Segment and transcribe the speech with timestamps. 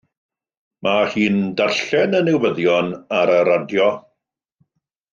[0.87, 3.89] Mae hi'n darllen y newyddion ar y radio.